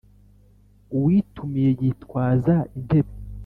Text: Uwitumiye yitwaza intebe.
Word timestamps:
Uwitumiye 0.97 1.69
yitwaza 1.81 2.55
intebe. 2.77 3.13